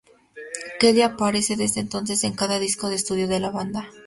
Kelly 0.79 1.03
aparece 1.03 1.55
desde 1.55 1.79
entonces 1.79 2.23
en 2.23 2.33
cada 2.33 2.57
disco 2.57 2.89
de 2.89 2.95
estudio 2.95 3.27
de 3.27 3.39
la 3.39 3.51
banda. 3.51 3.87